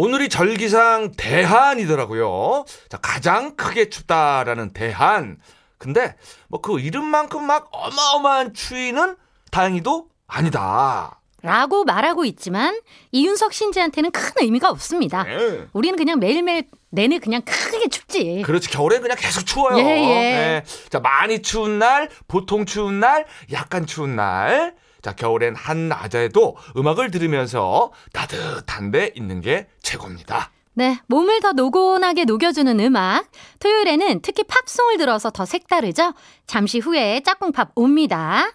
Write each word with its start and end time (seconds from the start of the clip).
오늘이 0.00 0.28
절기상 0.28 1.10
대한이더라고요. 1.16 2.64
자, 2.88 2.98
가장 2.98 3.56
크게 3.56 3.90
춥다라는 3.90 4.72
대한. 4.72 5.38
근데 5.76 6.14
뭐 6.46 6.60
그 6.62 6.78
이름만큼 6.78 7.44
막 7.44 7.68
어마어마한 7.72 8.54
추위는 8.54 9.16
다행히도 9.50 10.06
아니다. 10.28 11.20
라고 11.42 11.82
말하고 11.82 12.24
있지만 12.26 12.78
이윤석 13.10 13.52
신지한테는 13.52 14.12
큰 14.12 14.30
의미가 14.40 14.70
없습니다. 14.70 15.24
네. 15.24 15.66
우리는 15.72 15.96
그냥 15.98 16.20
매일매일 16.20 16.68
내내 16.90 17.18
그냥 17.18 17.42
크게 17.42 17.88
춥지. 17.88 18.42
그렇지 18.46 18.70
겨울엔 18.70 19.02
그냥 19.02 19.16
계속 19.18 19.46
추워요. 19.46 19.78
예, 19.78 19.82
예. 19.82 20.06
네. 20.06 20.64
자 20.90 21.00
많이 21.00 21.42
추운 21.42 21.80
날, 21.80 22.08
보통 22.28 22.66
추운 22.66 23.00
날, 23.00 23.26
약간 23.50 23.84
추운 23.84 24.14
날. 24.14 24.76
자 25.08 25.14
겨울엔 25.14 25.54
한낮에도 25.56 26.56
음악을 26.76 27.10
들으면서 27.10 27.92
따뜻한데 28.12 29.12
있는 29.16 29.40
게 29.40 29.66
최고입니다. 29.80 30.50
네, 30.74 31.00
몸을 31.06 31.40
더 31.40 31.52
노곤하게 31.52 32.26
녹여주는 32.26 32.78
음악. 32.78 33.26
토요일에는 33.58 34.20
특히 34.20 34.44
팝송을 34.44 34.98
들어서 34.98 35.30
더 35.30 35.46
색다르죠? 35.46 36.12
잠시 36.46 36.78
후에 36.78 37.20
짝꿍팝 37.20 37.72
옵니다. 37.74 38.52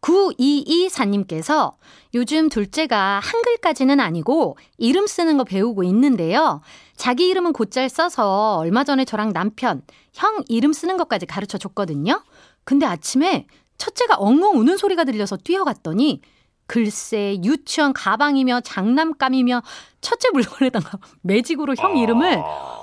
9224님께서 0.00 1.74
요즘 2.14 2.48
둘째가 2.48 3.20
한글까지는 3.22 4.00
아니고 4.00 4.56
이름 4.78 5.06
쓰는 5.06 5.36
거 5.36 5.44
배우고 5.44 5.84
있는데요. 5.84 6.62
자기 6.96 7.28
이름은 7.28 7.52
곧잘 7.52 7.88
써서 7.88 8.56
얼마 8.56 8.82
전에 8.82 9.04
저랑 9.04 9.32
남편, 9.32 9.82
형 10.12 10.42
이름 10.48 10.72
쓰는 10.72 10.96
것까지 10.96 11.26
가르쳐 11.26 11.58
줬거든요. 11.58 12.24
근데 12.64 12.86
아침에 12.86 13.46
첫째가 13.82 14.14
엉엉 14.16 14.60
우는 14.60 14.76
소리가 14.76 15.02
들려서 15.02 15.36
뛰어갔더니 15.36 16.20
글쎄 16.66 17.36
유치원 17.42 17.92
가방이며 17.92 18.60
장난감이며 18.60 19.62
첫째 20.02 20.28
물건에다가 20.34 20.98
매직으로 21.22 21.74
형 21.78 21.96
이름을 21.96 22.42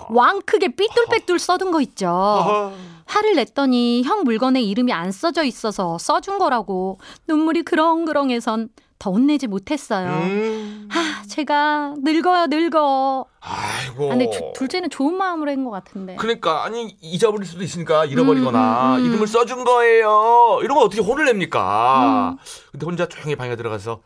왕 0.10 0.42
크게 0.42 0.70
삐뚤빼뚤 0.76 1.38
써둔 1.38 1.70
거 1.72 1.80
있죠. 1.82 2.74
화를 3.06 3.36
냈더니 3.36 4.04
형 4.04 4.24
물건에 4.24 4.62
이름이 4.62 4.92
안 4.94 5.12
써져 5.12 5.44
있어서 5.44 5.98
써준 6.00 6.40
거라고 6.40 7.00
눈물이 7.28 7.64
그렁그렁해선 7.64 8.70
더 9.00 9.12
혼내지 9.12 9.48
못했어요. 9.48 10.10
음. 10.10 10.90
아, 10.92 11.24
제가 11.28 11.94
늙어요, 12.00 12.48
늙어. 12.48 13.26
아이고. 13.40 14.06
아, 14.08 14.10
근데 14.10 14.30
주- 14.30 14.52
둘째는 14.56 14.90
좋은 14.90 15.16
마음으로 15.16 15.50
한 15.52 15.64
것 15.64 15.72
같은데. 15.72 16.18
그러니까 16.18 16.66
아니 16.66 16.98
잊어버릴 17.02 17.48
수도 17.48 17.64
있으니까 17.64 18.04
잃어버리거나 18.06 18.96
음, 18.96 19.00
음, 19.00 19.00
음. 19.00 19.06
이름을 19.06 19.28
써준 19.28 19.64
거예요. 19.64 20.60
이런 20.64 20.76
거 20.78 20.84
어떻게 20.84 21.02
혼을 21.02 21.26
냅니까? 21.26 22.32
음. 22.36 22.38
근데 22.74 22.86
혼자 22.86 23.08
조용히 23.08 23.36
방에 23.38 23.56
들어가서 23.56 24.02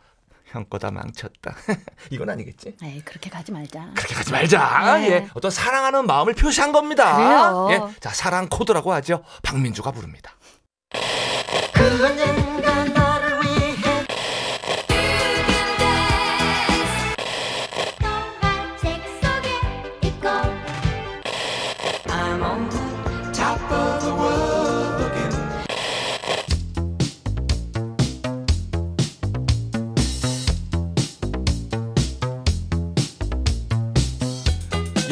형 0.54 0.64
거다 0.70 0.92
망쳤다. 0.92 1.56
이건 2.10 2.30
아니겠지? 2.30 2.76
에이, 2.80 3.02
그렇게 3.04 3.28
가지 3.28 3.50
말자. 3.50 3.90
그렇게 3.96 4.14
가지 4.14 4.30
말자. 4.30 4.98
네. 4.98 5.10
예, 5.10 5.28
어떤 5.34 5.50
사랑하는 5.50 6.06
마음을 6.06 6.34
표시한 6.34 6.70
겁니다. 6.70 7.16
그래요. 7.16 7.68
예, 7.90 8.00
자 8.00 8.10
사랑 8.10 8.48
코드라고 8.48 8.92
하죠. 8.92 9.24
박민주가 9.42 9.90
부릅니다. 9.90 10.36
책 10.90 12.23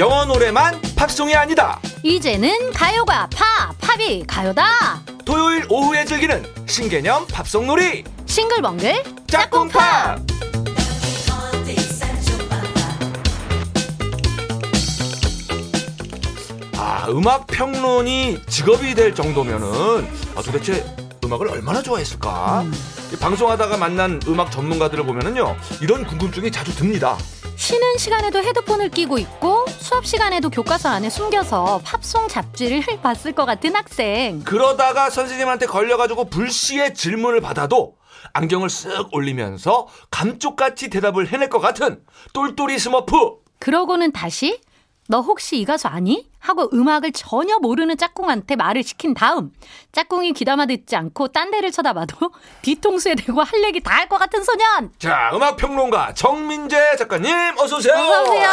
영어 0.03 0.25
노래만 0.25 0.83
팝송이 0.97 1.33
아니다. 1.33 1.79
이제는 2.03 2.73
가요가 2.73 3.29
팝, 3.29 3.73
팝이 3.79 4.25
가요다. 4.27 5.01
토요일 5.25 5.65
오후에 5.69 6.05
즐기는 6.05 6.45
신개념 6.67 7.25
팝송 7.29 7.69
놀이 7.69 8.03
싱글벙글 8.27 9.01
짝꿍 9.29 9.69
팝. 9.69 10.19
아 16.77 17.07
음악 17.11 17.47
평론이 17.47 18.43
직업이 18.49 18.97
될 18.97 19.15
정도면은 19.15 19.69
아, 20.35 20.43
도대체 20.43 20.85
음악을 21.25 21.49
얼마나 21.49 21.81
좋아했을까? 21.81 22.65
이 23.13 23.17
방송하다가 23.17 23.77
만난 23.77 24.21
음악 24.27 24.51
전문가들을 24.51 25.05
보면은요 25.05 25.57
이런 25.81 26.05
궁금증이 26.05 26.51
자주 26.51 26.75
듭니다. 26.75 27.17
쉬는 27.63 27.97
시간에도 27.97 28.43
헤드폰을 28.43 28.89
끼고 28.89 29.19
있고 29.19 29.65
수업 29.69 30.05
시간에도 30.05 30.51
교과서 30.51 30.89
안에 30.89 31.09
숨겨서 31.09 31.81
팝송 31.85 32.27
잡지를 32.27 32.83
봤을 33.05 33.31
것 33.31 33.45
같은 33.45 33.77
학생. 33.77 34.43
그러다가 34.43 35.11
선생님한테 35.11 35.67
걸려가지고 35.67 36.25
불시에 36.25 36.93
질문을 36.93 37.41
받아도 37.41 37.95
안경을 38.33 38.67
쓱 38.67 39.11
올리면서 39.13 39.87
감쪽같이 40.11 40.91
대답을 40.91 41.29
해낼 41.29 41.49
것 41.49 41.61
같은 41.61 42.03
똘똘이 42.33 42.81
스머프. 42.81 43.15
그러고는 43.61 44.11
다시 44.11 44.61
너 45.09 45.21
혹시 45.21 45.59
이 45.59 45.65
가수 45.65 45.89
아니? 45.89 46.29
하고 46.39 46.69
음악을 46.73 47.13
전혀 47.13 47.59
모르는 47.59 47.97
짝꿍한테 47.97 48.57
말을 48.57 48.83
시킨 48.83 49.15
다음 49.15 49.51
짝꿍이 49.93 50.33
귀담아 50.33 50.67
듣지 50.67 50.97
않고 50.97 51.29
딴 51.29 51.51
데를 51.51 51.71
쳐다봐도 51.73 52.31
뒤통수에 52.63 53.15
대고 53.17 53.43
할 53.43 53.63
얘기 53.65 53.81
다 53.81 53.93
할 53.93 54.09
것 54.09 54.19
같은 54.19 54.43
소년. 54.43 54.91
자, 54.99 55.31
음악 55.35 55.57
평론가 55.57 56.15
정민재 56.15 56.97
작가님 56.99 57.33
어서 57.59 57.77
오세요. 57.77 57.95
어서 57.95 58.23
오세요. 58.23 58.49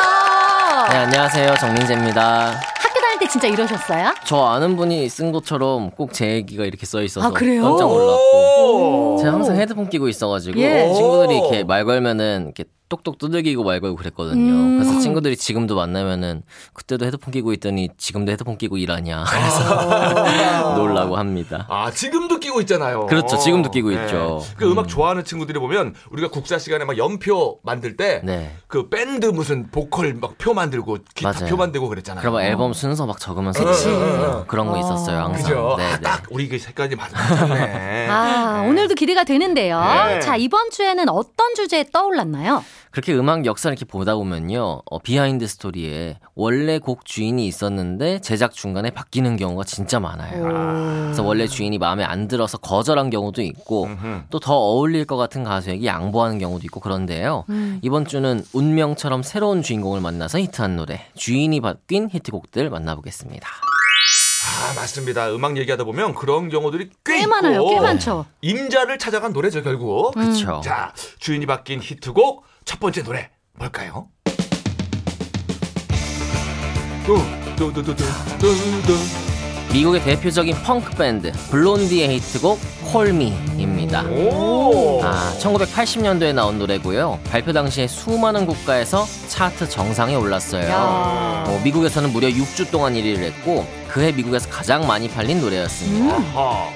네, 0.91 0.97
안녕하세요. 0.97 1.55
정민재입니다. 1.55 2.59
학교 2.79 2.99
다닐 3.01 3.19
때 3.19 3.27
진짜 3.27 3.47
이러셨어요? 3.47 4.13
저 4.25 4.43
아는 4.45 4.75
분이 4.75 5.07
쓴 5.09 5.31
것처럼 5.31 5.91
꼭 5.91 6.11
제 6.13 6.27
얘기가 6.33 6.65
이렇게 6.65 6.85
써 6.85 7.01
있어서 7.03 7.27
아, 7.27 7.31
그래요? 7.31 7.63
깜짝 7.63 7.85
놀랐고. 7.87 9.15
오. 9.15 9.17
제가 9.19 9.33
항상 9.33 9.55
헤드폰 9.55 9.89
끼고 9.89 10.07
있어가지고 10.09 10.59
예. 10.59 10.91
친구들이 10.93 11.37
이렇게 11.39 11.63
말 11.63 11.85
걸면은 11.85 12.45
이렇게 12.45 12.65
똑똑 12.89 13.19
두들기고 13.19 13.63
말 13.63 13.79
걸고 13.79 13.95
그랬거든요. 13.97 14.51
음. 14.51 14.79
그래서 14.79 14.99
친구들이 14.99 15.37
지금도 15.37 15.75
만나면은 15.75 16.41
그때도 16.73 17.05
헤드폰 17.05 17.31
끼고 17.31 17.53
있더니 17.53 17.89
지금도 17.97 18.31
헤드폰 18.31 18.57
끼고 18.57 18.77
일하냐. 18.77 19.23
그래서 19.29 20.75
놀라고 20.75 21.15
합니다. 21.17 21.65
아, 21.69 21.91
지금도 21.91 22.39
끼고 22.39 22.61
있잖아요. 22.61 23.05
그렇죠. 23.05 23.37
지금도 23.37 23.69
끼고 23.71 23.91
있죠. 23.91 24.43
그 24.57 24.65
음악 24.69 24.87
좋아하는 24.87 25.23
친구들이 25.25 25.59
보면 25.59 25.93
우리가 26.11 26.29
국사 26.29 26.57
시간에 26.57 26.85
막 26.85 26.97
연표 26.97 27.59
만들 27.63 27.95
때 27.97 28.13
그 28.13 28.25
네. 28.25 28.51
밴드 28.89 29.25
무슨 29.27 29.69
보컬 29.69 30.13
막 30.15 30.37
표 30.39 30.53
만들고 30.53 30.99
기타 31.13 31.31
맞아요. 31.33 31.49
표 31.49 31.57
만들고 31.57 31.89
그랬잖아요. 31.89 32.21
그러면 32.21 32.41
앨범 32.43 32.71
순서 32.73 33.05
막 33.05 33.19
적으면서 33.19 33.63
그치. 33.65 33.89
어, 33.89 34.45
그런 34.47 34.67
거 34.67 34.77
있었어요. 34.79 35.19
항상. 35.25 35.43
그죠? 35.43 35.75
네, 35.77 35.83
아, 35.85 35.95
네. 35.97 36.01
딱 36.01 36.23
우리 36.29 36.47
그 36.47 36.57
색깔이 36.57 36.95
맞- 36.95 37.11
맞네. 37.11 38.07
아, 38.09 38.65
오늘도 38.67 38.95
기대가 38.95 39.23
되는데요. 39.25 39.79
네. 40.07 40.19
자, 40.21 40.35
이번 40.37 40.69
주에는 40.71 41.09
어떤 41.09 41.55
주제 41.55 41.83
떠올랐나요? 41.91 42.63
그렇게 42.91 43.13
음악 43.13 43.45
역사를 43.45 43.71
이렇게 43.71 43.85
보다 43.85 44.15
보면요, 44.15 44.81
어, 44.89 44.99
behind 44.99 45.45
story에 45.47 46.17
원래 46.35 46.79
곡 46.79 47.05
주인이 47.05 47.45
있었는데 47.45 48.19
제작 48.21 48.53
중간에 48.53 48.89
바뀌는 48.89 49.37
경우가 49.37 49.63
진짜 49.63 49.99
많아요. 49.99 50.43
그래서 51.05 51.23
원래 51.23 51.45
주인이 51.47 51.77
마음에 51.77 52.03
안 52.03 52.27
들어서 52.27 52.57
거절한 52.57 53.09
경우도 53.11 53.41
있고. 53.43 53.87
또 54.31 54.39
더 54.39 54.55
어울릴 54.55 55.05
것 55.05 55.17
같은 55.17 55.43
가수에게 55.43 55.85
양보하는 55.85 56.39
경우도 56.39 56.63
있고 56.65 56.79
그런데요. 56.79 57.45
이번 57.81 58.05
주는 58.05 58.43
운명처럼 58.53 59.21
새로운 59.21 59.61
주인공을 59.61 60.01
만나서 60.01 60.39
히트한 60.39 60.75
노래, 60.75 61.05
주인이 61.15 61.59
바뀐 61.61 62.09
히트곡들 62.11 62.69
만나보겠습니다. 62.69 63.47
아, 64.61 64.73
맞습니다. 64.73 65.29
음악 65.33 65.57
얘기하다 65.57 65.83
보면 65.83 66.15
그런 66.15 66.49
경우들이 66.49 66.89
꽤, 67.05 67.19
꽤 67.19 67.27
많아요. 67.27 67.65
꽤 67.67 67.79
많죠. 67.79 68.25
임자를 68.41 68.97
찾아간 68.97 69.31
노래죠, 69.33 69.61
결국. 69.61 70.13
그쵸. 70.13 70.61
자, 70.63 70.93
주인이 71.19 71.45
바뀐 71.45 71.79
히트곡 71.81 72.45
첫 72.69 72.79
번째 72.79 73.01
노래 73.01 73.27
뭘까요? 73.53 74.09
미국의 79.73 80.03
대표적인 80.03 80.55
펑크 80.63 80.91
밴드 80.95 81.31
블론디의 81.49 82.09
히트곡 82.09 82.59
콜미입니다. 82.93 84.03
오. 84.03 85.01
아, 85.03 85.33
1980년도에 85.39 86.31
나온 86.35 86.59
노래고요. 86.59 87.19
발표 87.31 87.53
당시에 87.53 87.87
수많은 87.87 88.45
국가에서 88.45 89.07
차트 89.27 89.67
정상에 89.67 90.13
올랐어요. 90.13 90.69
야. 90.69 91.45
어, 91.47 91.61
미국에서는 91.63 92.11
무려 92.11 92.27
6주 92.27 92.69
동안 92.69 92.93
1위를 92.93 93.17
했고 93.17 93.65
그해 93.89 94.11
미국에서 94.11 94.49
가장 94.49 94.85
많이 94.87 95.09
팔린 95.09 95.41
노래였습니다. 95.41 96.17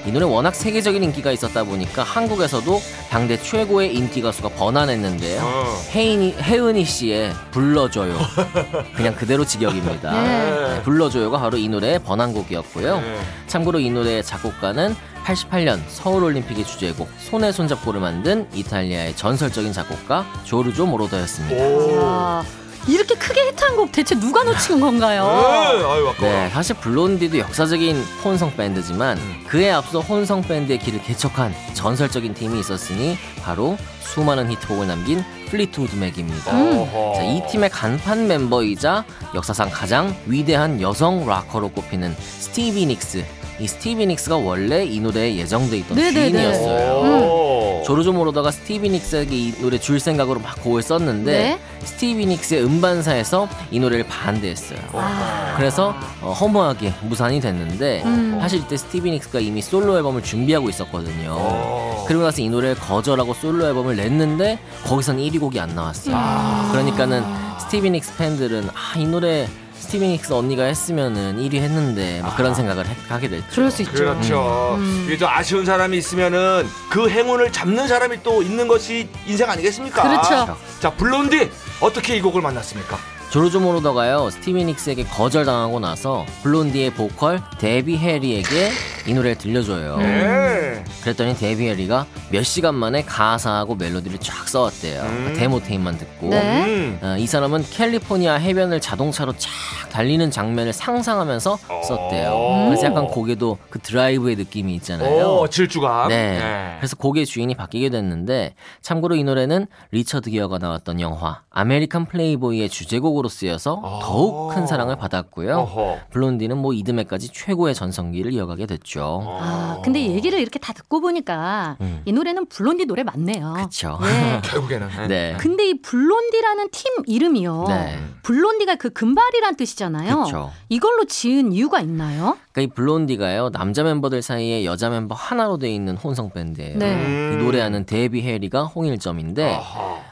이 0.04 0.10
노래 0.12 0.24
워낙 0.24 0.54
세계적인 0.54 1.02
인기가 1.02 1.30
있었다 1.32 1.64
보니까 1.64 2.02
한국에서도 2.02 2.80
당대 3.08 3.40
최고의 3.40 3.94
인기 3.94 4.20
가수가 4.20 4.50
번안했는데요. 4.50 5.40
어. 5.42 5.64
혜인이, 5.94 6.34
혜은이 6.38 6.84
씨의 6.84 7.32
불러줘요. 7.52 8.18
그냥 8.96 9.14
그대로 9.14 9.44
직역입니다. 9.44 10.10
네. 10.10 10.74
네, 10.74 10.82
불러줘요가 10.82 11.38
바로 11.38 11.56
이 11.56 11.68
노래의 11.68 12.00
번안곡이었고요. 12.00 13.00
네. 13.00 13.20
참고로 13.46 13.78
이 13.78 13.90
노래의 13.90 14.24
작곡가는 14.24 14.94
88년 15.24 15.80
서울올림픽의 15.88 16.64
주제곡 16.64 17.08
손에 17.18 17.52
손잡고를 17.52 18.00
만든 18.00 18.46
이탈리아의 18.52 19.16
전설적인 19.16 19.72
작곡가 19.72 20.26
조르조 20.44 20.86
모로더였습니다. 20.86 22.44
이렇게 22.86 23.14
크게 23.14 23.48
히트한 23.48 23.76
곡 23.76 23.92
대체 23.92 24.14
누가 24.14 24.44
놓친 24.44 24.78
건가요? 24.80 25.24
네, 25.24 25.84
아유 25.84 26.08
아까워. 26.08 26.14
네, 26.20 26.50
사실 26.50 26.76
블론디도 26.76 27.38
역사적인 27.38 27.96
혼성 28.24 28.54
밴드지만 28.56 29.18
그에 29.48 29.70
앞서 29.70 30.00
혼성 30.00 30.42
밴드의 30.42 30.78
길을 30.78 31.02
개척한 31.02 31.54
전설적인 31.72 32.34
팀이 32.34 32.60
있었으니 32.60 33.16
바로 33.42 33.78
수많은 34.00 34.50
히트곡을 34.50 34.86
남긴 34.86 35.24
플리트우드 35.48 35.96
맥입니다. 35.96 36.52
어허. 36.52 37.14
자, 37.16 37.22
이 37.22 37.42
팀의 37.50 37.70
간판 37.70 38.26
멤버이자 38.26 39.04
역사상 39.34 39.70
가장 39.70 40.14
위대한 40.26 40.80
여성 40.80 41.26
락커로 41.26 41.70
꼽히는 41.70 42.14
스티비 42.18 42.86
닉스. 42.86 43.24
이 43.60 43.68
스티비 43.68 44.04
닉스가 44.06 44.36
원래 44.36 44.84
이 44.84 45.00
노래에 45.00 45.36
예정돼 45.36 45.78
있던 45.78 45.96
네네네. 45.96 46.30
주인이었어요. 46.32 46.92
오. 46.92 47.53
조르조 47.84 48.12
모로더가 48.12 48.50
스티비 48.50 48.88
닉스에게 48.88 49.36
이 49.36 49.52
노래 49.60 49.78
줄 49.78 50.00
생각으로 50.00 50.40
막 50.40 50.62
곡을 50.62 50.82
썼는데 50.82 51.32
네. 51.32 51.60
스티비 51.84 52.24
닉스의 52.26 52.64
음반사에서 52.64 53.48
이 53.70 53.78
노래를 53.78 54.06
반대했어요. 54.06 54.78
아. 54.94 55.54
그래서 55.56 55.94
어, 56.22 56.32
허무하게 56.32 56.94
무산이 57.02 57.40
됐는데 57.40 58.02
음. 58.04 58.38
사실 58.40 58.60
이때 58.60 58.76
스티비 58.76 59.10
닉스가 59.10 59.40
이미 59.40 59.60
솔로 59.60 59.96
앨범을 59.96 60.22
준비하고 60.22 60.70
있었거든요. 60.70 61.36
어. 61.36 62.04
그리고 62.08 62.22
나서 62.22 62.40
이 62.40 62.48
노래를 62.48 62.76
거절하고 62.76 63.34
솔로 63.34 63.66
앨범을 63.66 63.96
냈는데 63.96 64.58
거기선 64.84 65.18
1위 65.18 65.38
곡이 65.38 65.60
안 65.60 65.74
나왔어요. 65.74 66.14
아. 66.16 66.68
그러니까는 66.72 67.22
스티비 67.60 67.90
닉스 67.90 68.16
팬들은 68.16 68.70
아 68.74 68.94
이 68.96 69.06
노래 69.06 69.48
스티비 69.84 70.08
닉스 70.08 70.32
언니가 70.32 70.64
했으면은 70.64 71.36
1위 71.36 71.56
했는데 71.56 72.22
막 72.22 72.36
그런 72.36 72.54
생각을 72.54 72.86
해- 72.86 72.96
하게 73.08 73.28
됐죠. 73.28 73.46
그럴 73.50 73.70
수 73.70 73.82
있죠. 73.82 73.92
그렇죠. 73.92 74.76
음. 74.78 75.04
이게 75.06 75.18
좀 75.18 75.28
아쉬운 75.30 75.64
사람이 75.66 75.96
있으면은 75.98 76.66
그 76.90 77.08
행운을 77.08 77.52
잡는 77.52 77.86
사람이 77.86 78.22
또 78.22 78.42
있는 78.42 78.66
것이 78.66 79.08
인생 79.26 79.48
아니겠습니까? 79.50 80.02
그렇죠. 80.02 80.56
자, 80.80 80.90
블론디 80.90 81.50
어떻게 81.80 82.16
이 82.16 82.20
곡을 82.22 82.40
만났습니까? 82.40 82.96
조르조 83.30 83.60
모로더가요 83.60 84.30
스티비 84.30 84.64
닉스에게 84.64 85.04
거절당하고 85.04 85.80
나서 85.80 86.24
블론디의 86.44 86.94
보컬 86.94 87.42
데비 87.58 87.96
해리에게 87.98 88.70
이 89.06 89.12
노래를 89.12 89.36
들려줘요. 89.36 89.98
네. 89.98 90.82
그랬더니 91.02 91.36
데비 91.36 91.68
해리가 91.68 92.06
몇 92.30 92.42
시간 92.42 92.74
만에 92.74 93.02
가사하고 93.02 93.74
멜로디를 93.74 94.18
쫙 94.18 94.48
써왔대요. 94.48 95.02
음. 95.02 95.34
데모 95.36 95.60
테입만 95.60 95.98
듣고. 95.98 96.30
네. 96.30 96.64
음. 96.64 96.98
어, 97.02 97.16
이 97.18 97.26
사람은 97.26 97.64
캘리포니아 97.70 98.34
해변을 98.34 98.80
자동차로 98.80 99.34
쫙 99.36 99.50
달리는 99.90 100.30
장면을 100.30 100.72
상상하면서 100.72 101.58
썼대요. 101.86 102.30
오. 102.30 102.64
그래서 102.66 102.86
약간 102.86 103.06
곡에도 103.06 103.58
그 103.70 103.78
드라이브의 103.78 104.36
느낌이 104.36 104.74
있잖아요. 104.76 105.40
오, 105.40 105.48
질주감. 105.48 106.08
네. 106.08 106.76
그래서 106.78 106.96
곡의 106.96 107.26
주인이 107.26 107.54
바뀌게 107.54 107.90
됐는데 107.90 108.54
참고로 108.82 109.14
이 109.14 109.24
노래는 109.24 109.66
리처드 109.92 110.30
기어가 110.30 110.58
나왔던 110.58 111.00
영화 111.00 111.42
American 111.56 112.06
Playboy의 112.06 112.68
주제곡으로 112.68 113.28
쓰여서 113.28 113.80
아. 113.84 114.00
더욱 114.02 114.52
큰 114.52 114.66
사랑을 114.66 114.96
받았고요. 114.96 115.56
어허. 115.56 115.98
블론디는 116.10 116.58
뭐 116.58 116.72
이듬해까지 116.72 117.28
최고의 117.32 117.74
전성기를 117.74 118.32
이어가게 118.32 118.66
됐죠. 118.66 119.22
아, 119.40 119.80
근데 119.84 120.00
얘기를 120.00 120.40
이렇게 120.40 120.58
다 120.58 120.72
듣고 120.72 121.00
보니까 121.00 121.76
음. 121.80 122.02
이 122.04 122.12
노래는 122.12 122.46
블론디 122.46 122.86
노래 122.86 123.04
맞네요. 123.04 123.54
그쵸. 123.56 124.00
예. 124.02 124.40
결국에는. 124.48 124.88
네. 125.08 125.36
근데 125.38 125.68
이 125.68 125.80
블론디라는 125.80 126.70
팀 126.72 126.92
이름이요. 127.06 127.64
네. 127.68 127.98
블론디가 128.24 128.74
그 128.74 128.90
금발이란 128.90 129.54
뜻이잖아요. 129.54 130.24
그쵸. 130.24 130.50
이걸로 130.68 131.04
지은 131.04 131.52
이유가 131.52 131.78
있나요? 131.80 132.36
그러니까 132.50 132.60
이 132.62 132.74
블론디가요 132.74 133.50
남자 133.50 133.84
멤버들 133.84 134.22
사이에 134.22 134.64
여자 134.64 134.90
멤버 134.90 135.14
하나로 135.14 135.58
돼 135.58 135.72
있는 135.72 135.96
혼성 135.96 136.30
밴드예요. 136.30 136.78
네. 136.78 136.94
음. 136.94 137.38
이 137.38 137.44
노래하는 137.44 137.86
데비 137.86 138.22
해리가 138.22 138.64
홍일점인데. 138.64 139.60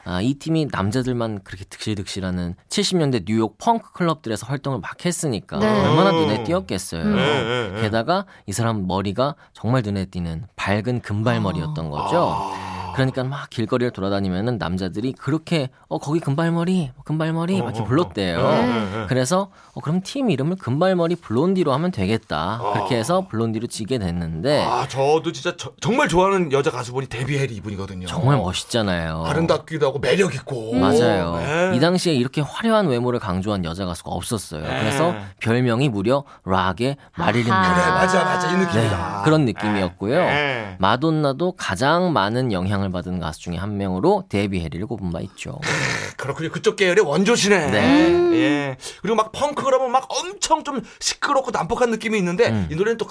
아, 0.05 0.21
이 0.21 0.33
팀이 0.33 0.67
남자들만 0.71 1.32
그렇게 1.43 1.65
득실득실하는 1.65 2.55
70년대 2.69 3.25
뉴욕 3.25 3.57
펑크 3.57 3.93
클럽들에서 3.93 4.47
활동을 4.47 4.79
막 4.79 5.05
했으니까 5.05 5.59
네. 5.59 5.67
얼마나 5.67 6.11
눈에 6.11 6.43
띄었겠어요. 6.43 7.01
음. 7.01 7.15
네, 7.15 7.43
네, 7.43 7.69
네. 7.69 7.81
게다가 7.81 8.25
이 8.45 8.53
사람 8.53 8.87
머리가 8.87 9.35
정말 9.53 9.81
눈에 9.83 10.05
띄는 10.05 10.45
밝은 10.55 11.01
금발머리였던 11.01 11.89
거죠. 11.89 12.29
아. 12.31 12.62
그러니까 12.93 13.23
막 13.23 13.49
길거리를 13.49 13.91
돌아다니면은 13.91 14.57
남자들이 14.57 15.13
그렇게 15.13 15.69
어 15.87 15.97
거기 15.97 16.19
금발머리 16.19 16.91
금발머리 17.05 17.59
막 17.61 17.65
이렇게 17.65 17.79
어, 17.79 17.83
어, 17.83 17.87
불렀대요. 17.87 18.39
어. 18.39 18.51
네, 18.51 18.61
네, 18.67 18.73
네. 18.99 19.05
그래서 19.09 19.49
어 19.73 19.79
그럼 19.81 20.01
팀 20.03 20.29
이름을 20.29 20.57
금발머리 20.57 21.15
블론디로 21.17 21.71
하면 21.73 21.91
되겠다. 21.91 22.59
아. 22.63 22.71
그렇게 22.73 22.95
해서 22.97 23.27
블론디로 23.29 23.67
지게 23.67 23.97
됐는데 23.99 24.63
아, 24.65 24.87
저도 24.87 25.31
진짜 25.31 25.55
저- 25.57 25.71
정말 25.81 26.07
좋아하는 26.07 26.51
여자 26.51 26.71
가수분이 26.71 27.07
데비 27.07 27.37
해리 27.37 27.55
이분이거든요. 27.55 28.07
정말 28.07 28.37
멋있잖아요. 28.37 29.23
아름답기도 29.25 29.87
하고 29.87 29.99
매력 29.99 30.33
있고. 30.35 30.73
맞아요. 30.75 31.37
네. 31.37 31.75
이 31.75 31.79
당시에 31.79 32.13
이렇게 32.13 32.41
화려한 32.41 32.87
외모를 32.87 33.19
강조한 33.19 33.65
여자 33.65 33.85
가수가 33.85 34.11
없었어요. 34.11 34.61
네. 34.63 34.79
그래서 34.79 35.15
별명이 35.39 35.89
무려 35.89 36.23
락의 36.45 36.97
마릴린 37.17 37.51
아하. 37.51 37.73
그래. 37.73 37.91
맞아, 37.93 38.23
맞아. 38.23 38.49
이 38.51 38.53
네, 38.57 38.65
느낌이다. 38.65 39.21
그런 39.23 39.45
느낌이었고요. 39.45 40.17
네. 40.19 40.75
마돈나도 40.79 41.53
가장 41.57 42.13
많은 42.13 42.51
영향을 42.51 42.91
받은 42.91 43.19
가수 43.19 43.41
중에 43.41 43.55
한 43.57 43.77
명으로 43.77 44.25
데비 44.29 44.59
해리를 44.61 44.85
꼽은 44.87 45.11
바 45.11 45.21
있죠. 45.21 45.59
그렇군요. 46.17 46.49
그쪽 46.49 46.75
계열의 46.75 47.05
원조시네. 47.05 47.71
네. 47.71 48.33
예. 48.33 48.77
그리고 49.01 49.15
막 49.15 49.31
펑크 49.31 49.63
그러면 49.63 49.91
막 49.91 50.07
엄청 50.09 50.63
좀 50.63 50.81
시끄럽고 50.99 51.51
난폭한 51.51 51.91
느낌이 51.91 52.17
있는데 52.17 52.49
음. 52.49 52.67
이 52.71 52.75
노래는 52.75 52.97
또 52.97 53.05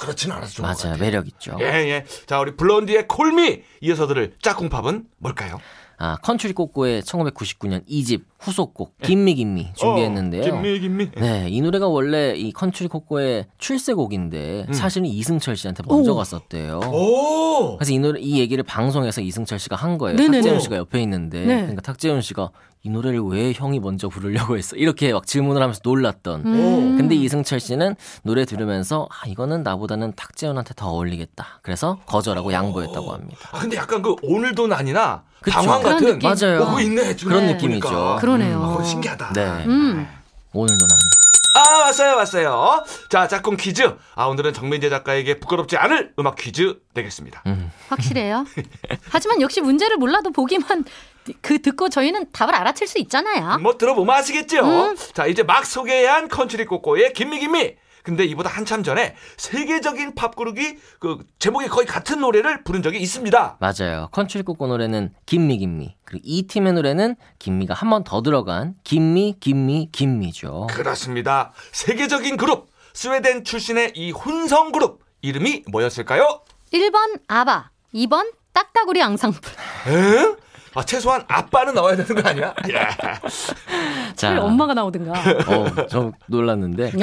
좋은 0.54 0.68
것 0.68 0.84
맞아요. 0.84 0.98
매력 0.98 1.26
있죠. 1.28 1.56
예, 1.60 1.64
예. 1.64 2.04
자, 2.26 2.38
우리 2.40 2.56
블론디의 2.56 3.08
Call 3.08 3.44
Me 3.44 3.62
이어서 3.82 4.06
들을 4.06 4.34
짝꿍팝은 4.42 5.06
뭘까요? 5.18 5.60
아, 5.98 6.16
컨츄리 6.16 6.52
꼬꼬의 6.52 7.02
1999년 7.02 7.86
2집 7.88 8.22
후속곡 8.42 8.98
Gimme 9.02 9.34
Gimme 9.34 9.72
준비했는데요. 9.74 10.42
어, 10.42 10.44
Gimme, 10.44 10.80
Gimme. 10.80 11.10
네, 11.12 11.46
이 11.48 11.60
노래가 11.60 11.88
원래 11.88 12.34
이 12.34 12.52
컨츄리 12.52 12.88
꼬꼬의 12.88 13.46
출세곡인데 13.58 14.66
음. 14.68 14.72
사실은 14.72 15.06
이승철 15.06 15.56
씨한테 15.56 15.82
먼저 15.86 16.12
오. 16.12 16.16
갔었대요. 16.16 16.80
오! 16.92 17.76
그래서 17.76 17.92
이 17.92 17.98
노래 17.98 18.20
이 18.20 18.40
얘기를 18.40 18.62
방송에서 18.64 19.20
이승철 19.20 19.58
씨가 19.58 19.76
한 19.76 19.96
거예요. 19.98 20.16
네네네. 20.16 20.38
탁재훈 20.40 20.60
씨가 20.60 20.76
옆에 20.76 21.00
있는데 21.02 21.40
네. 21.44 21.56
그러니까 21.60 21.82
탁재훈 21.82 22.20
씨가 22.20 22.50
이 22.84 22.90
노래를 22.90 23.20
왜 23.20 23.52
형이 23.52 23.78
먼저 23.78 24.08
부르려고 24.08 24.56
했어? 24.56 24.74
이렇게 24.74 25.12
막 25.12 25.24
질문을 25.24 25.62
하면서 25.62 25.80
놀랐던. 25.84 26.42
음. 26.44 26.96
근데 26.96 27.14
이승철 27.14 27.60
씨는 27.60 27.94
노래 28.24 28.44
들으면서 28.44 29.08
아 29.08 29.28
이거는 29.28 29.62
나보다는 29.62 30.14
탁재훈한테 30.16 30.74
더 30.74 30.88
어울리겠다. 30.90 31.60
그래서 31.62 32.00
거절하고 32.06 32.52
양보했다고 32.52 33.12
합니다. 33.12 33.38
아, 33.52 33.60
근데 33.60 33.76
약간 33.76 34.02
그 34.02 34.16
오늘도 34.22 34.66
난이나. 34.66 35.22
방황 35.50 35.80
그런 35.80 35.94
같은 35.96 36.06
느낌. 36.18 36.28
맞아요. 36.28 36.62
어, 36.62 36.80
있네. 36.80 37.16
그런. 37.16 37.46
느낌이죠. 37.46 38.18
그러 38.20 38.31
네요. 38.36 38.62
아, 38.62 38.68
그거 38.68 38.84
신기하다. 38.84 39.32
네. 39.34 39.64
음. 39.66 40.08
오늘도 40.52 40.86
나는 40.86 41.12
아, 41.54 41.84
왔어요, 41.84 42.16
왔어요. 42.16 42.84
자, 43.10 43.28
짝꿍 43.28 43.56
퀴즈. 43.58 43.94
아, 44.14 44.24
오늘은 44.24 44.54
정민재 44.54 44.88
작가에게 44.88 45.38
부끄럽지 45.38 45.76
않을 45.76 46.14
음악 46.18 46.36
퀴즈 46.36 46.80
내겠습니다. 46.94 47.42
음. 47.46 47.70
확실해요. 47.88 48.46
하지만 49.10 49.40
역시 49.42 49.60
문제를 49.60 49.98
몰라도 49.98 50.30
보기만 50.30 50.84
그 51.40 51.60
듣고 51.60 51.88
저희는 51.90 52.32
답을 52.32 52.54
알아챌 52.54 52.86
수 52.86 52.98
있잖아요. 53.00 53.58
뭐 53.58 53.76
들어보면 53.76 54.14
아시겠죠? 54.16 54.64
음. 54.64 54.96
자, 55.12 55.26
이제 55.26 55.42
막 55.42 55.66
소개한 55.66 56.28
컨트리 56.28 56.64
꼬꼬의 56.64 57.12
Gimme 57.12 57.41
Gimme. 57.41 57.76
근데 58.02 58.24
이보다 58.24 58.50
한참 58.50 58.82
전에 58.82 59.14
세계적인 59.36 60.14
팝 60.14 60.34
그룹이 60.34 60.76
그 60.98 61.18
제목이 61.38 61.68
거의 61.68 61.86
같은 61.86 62.20
노래를 62.20 62.64
부른 62.64 62.82
적이 62.82 62.98
있습니다. 62.98 63.58
맞아요. 63.60 64.08
컨츄리 64.12 64.42
꼬꼬 64.44 64.66
노래는 64.66 65.12
Gimme 65.26 65.58
Gimme. 65.58 65.94
그리고 66.04 66.22
이 66.26 66.46
팀의 66.46 66.72
노래는 66.74 67.16
Gimme가 67.38 67.74
한 67.74 67.90
번 67.90 68.02
더 68.04 68.22
들어간 68.22 68.74
Gimme 68.84 69.36
Gimme 69.38 69.88
Gimme죠. 69.92 70.66
그렇습니다. 70.70 71.52
세계적인 71.72 72.36
그룹 72.36 72.68
스웨덴 72.94 73.44
출신의 73.44 73.92
이 73.94 74.10
혼성 74.10 74.72
그룹 74.72 75.00
이름이 75.22 75.64
뭐였을까요? 75.70 76.40
1번 76.72 77.20
아바, 77.28 77.70
2번 77.94 78.32
딱따구리 78.52 79.00
앙상블. 79.02 79.38
에? 79.88 80.34
아, 80.74 80.82
최소한 80.84 81.22
아빠는 81.28 81.74
나와야 81.74 81.96
되는 81.96 82.20
거 82.22 82.28
아니야? 82.28 82.54
예. 82.68 82.74
차라리 84.16 84.40
엄마가 84.40 84.74
나오든가. 84.74 85.12
어, 85.12 85.86
좀 85.88 86.12
놀랐는데. 86.26 86.92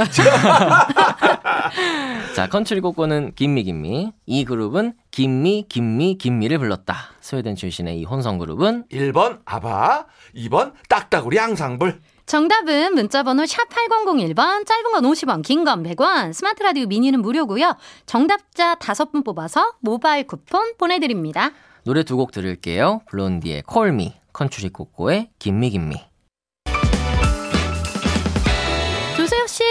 자, 2.36 2.48
컨츄리 2.48 2.80
꼬꼬는 2.82 3.34
김미 3.36 3.64
김미. 3.64 4.12
이 4.26 4.46
그룹은 4.46 4.94
김미 5.12 5.66
김미 5.70 6.16
김미를 6.18 6.58
불렀다. 6.60 6.96
스웨덴 7.22 7.56
출신의 7.56 8.00
이 8.00 8.04
혼성 8.06 8.38
그룹은 8.38 8.86
1번 8.92 9.40
아바, 9.46 10.06
2번 10.36 10.74
딱따구리 10.88 11.40
앙상블. 11.40 12.00
정답은 12.26 12.94
문자번호 12.94 13.46
샵 13.48 13.68
8001번, 13.70 14.66
짧은 14.66 14.92
건 14.92 15.04
50원, 15.04 15.42
긴 15.44 15.64
건 15.66 15.84
100원, 15.84 16.32
스마트 16.34 16.62
라디오 16.62 16.86
미니는 16.86 17.22
무료고요. 17.22 17.76
정답자 18.06 18.76
5분 18.76 19.26
뽑아서 19.26 19.74
모바일 19.82 20.28
쿠폰 20.28 20.74
보내드립니다. 20.78 21.52
노래 21.86 22.04
두 22.04 22.18
곡 22.18 22.32
들을게요. 22.32 23.02
블론디의 23.10 23.64
Call 23.64 23.92
Me, 23.92 24.14
컨츄리 24.34 24.70
꼬꼬의 24.70 25.30
Gimme 25.40 25.72
Gimme. 25.72 25.96
씨, 29.50 29.64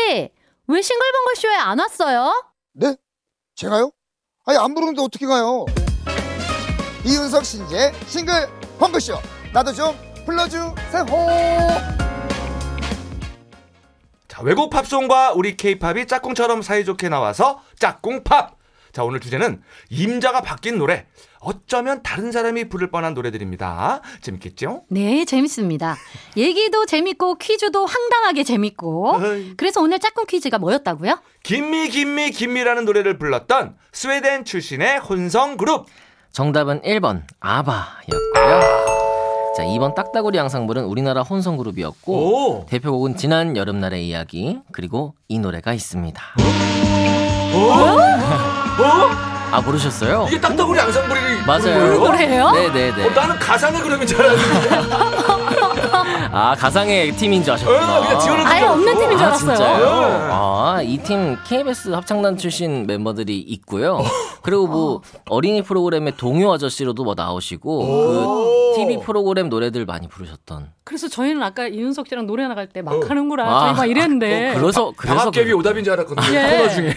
왜 0.67 0.83
싱글벙글 0.83 1.37
쇼에 1.37 1.55
안 1.55 1.79
왔어요? 1.79 2.51
네? 2.73 2.97
제가요? 3.55 3.93
아니 4.45 4.59
안 4.59 4.75
부르는데 4.75 5.01
어떻게 5.01 5.25
가요? 5.25 5.67
이윤석 7.07 7.45
신지의 7.45 7.93
싱글 8.07 8.49
펑크쇼 8.79 9.15
나도 9.55 9.73
좀 9.73 9.97
불러주세요 10.27 11.07
자, 14.27 14.43
외국 14.43 14.69
팝송과 14.71 15.33
우리 15.33 15.57
케이팝이 15.57 16.07
짝꿍처럼 16.07 16.63
사이좋게 16.63 17.09
나와서 17.09 17.63
짝꿍팝. 17.79 18.58
자, 18.93 19.05
오늘 19.05 19.21
주제는 19.21 19.63
임자가 19.91 20.41
바뀐 20.43 20.79
노래. 20.79 21.07
어쩌면 21.41 22.03
다른 22.03 22.33
사람이 22.33 22.69
부를 22.69 22.91
뻔한 22.91 23.15
노래들입니다. 23.15 24.01
재밌겠죠? 24.23 24.83
네, 24.89 25.25
재밌습니다. 25.25 25.97
얘기도 26.37 26.85
재밌고 26.87 27.37
퀴즈도 27.37 27.87
황당하게 27.87 28.43
재밌고. 28.45 29.19
그래서 29.57 29.81
오늘 29.81 29.99
짝꿍 30.01 30.27
퀴즈가 30.27 30.59
뭐였다고요? 30.59 31.21
김미 31.45 31.89
김미 31.91 32.31
김미라는 32.33 32.85
노래를 32.85 33.19
불렀던 33.19 33.77
스웨덴 33.93 34.45
출신의 34.45 34.99
혼성 34.99 35.57
그룹. 35.57 35.87
정답은 36.33 36.83
1번 36.83 37.23
아바였고요. 37.41 38.61
자, 39.57 39.65
2번 39.65 39.95
딱따구리 39.95 40.39
양상불은 40.39 40.85
우리나라 40.85 41.23
혼성 41.23 41.57
그룹이었고 41.57 42.13
오. 42.13 42.67
대표곡은 42.67 43.17
지난 43.17 43.57
여름날의 43.57 44.07
이야기 44.07 44.61
그리고 44.73 45.15
이 45.29 45.39
노래가 45.39 45.73
있습니다. 45.73 46.23
어? 48.79 49.11
아 49.51 49.61
모르셨어요? 49.63 50.27
이게 50.29 50.41
딱따구리 50.41 50.79
앙상블이 50.79 51.21
맞아요. 51.47 51.95
노래예요? 51.95 52.51
네네네. 52.51 53.07
어, 53.07 53.11
나는 53.11 53.39
가상의 53.39 53.81
줄 54.07 54.21
알았는데. 54.21 54.69
아 56.31 56.55
가상의 56.59 57.13
팀인 57.13 57.43
줄 57.43 57.55
아셨구나. 57.55 57.99
어, 57.99 58.03
그냥 58.03 58.21
지원을 58.21 58.47
아예 58.47 58.65
없는 58.65 58.95
팀인 58.99 59.17
줄 59.17 59.25
아, 59.25 59.29
알았어요. 59.29 59.57
진짜요? 59.57 60.29
아, 60.31 60.83
이 60.83 60.99
팀 60.99 61.39
KBS 61.47 61.89
합창단 61.91 62.37
출신 62.37 62.87
멤버들이 62.87 63.39
있고요. 63.39 64.03
그리고 64.43 64.67
뭐 64.67 65.01
어린이 65.31 65.63
프로그램의 65.63 66.17
동요 66.19 66.53
아저씨로도 66.53 67.03
뭐 67.05 67.15
나오시고 67.17 67.79
그 67.87 68.68
TV 68.87 69.01
프로그램 69.05 69.49
노래들 69.49 69.85
많이 69.87 70.09
부르셨던. 70.09 70.73
그래서 70.85 71.07
저희는 71.09 71.43
아까 71.43 71.67
이윤석 71.69 72.09
씨랑 72.09 72.27
노래 72.27 72.47
나갈 72.49 72.67
때막 72.69 72.95
어. 72.95 73.01
하는구나. 73.07 73.45
아, 73.45 73.61
저희 73.61 73.75
막 73.75 73.87
이랬는데. 73.87 74.55
그래서 74.59 74.93
그래서 74.97 75.15
방학개비 75.17 75.45
그래요. 75.45 75.57
오답인 75.59 75.85
줄 75.85 75.93
알았거든요. 75.93 76.35
예. 76.39 76.57
코너 76.57 76.69
중에. 76.71 76.95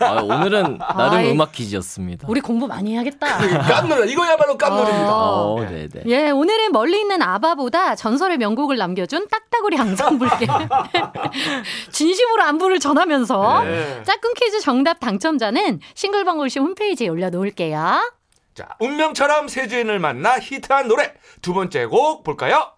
아, 0.00 0.22
오늘은 0.22 0.78
나름 0.78 1.18
아이. 1.18 1.30
음악 1.30 1.52
퀴즈였습니다. 1.52 2.26
우리 2.28 2.40
공부 2.40 2.66
많이 2.66 2.94
해야겠다. 2.94 3.38
깜놀 3.68 4.08
이거야말로 4.08 4.58
깜놀입니다. 4.58 5.14
어, 5.14 5.60
네, 5.68 5.88
네. 5.88 6.02
예, 6.06 6.30
오늘은 6.30 6.72
멀리 6.72 7.00
있는 7.00 7.22
아바보다 7.22 7.94
전설의 7.94 8.38
명곡을 8.38 8.76
남겨준 8.76 9.28
딱따구리 9.28 9.78
앙상블께 9.78 10.46
진심으로 11.92 12.42
안부를 12.42 12.78
전하면서 12.80 13.62
네. 13.64 14.02
짝꿍 14.04 14.34
퀴즈 14.34 14.60
정답 14.60 15.00
당첨자는 15.00 15.80
싱글벙글쇼 15.94 16.60
홈페이지에 16.60 17.08
올려놓을게요. 17.08 18.12
자, 18.58 18.66
운명처럼 18.80 19.46
새 19.46 19.68
주인을 19.68 20.00
만나 20.00 20.36
히트한 20.40 20.88
노래 20.88 21.14
두 21.42 21.54
번째 21.54 21.86
곡 21.86 22.24
볼까요? 22.24 22.72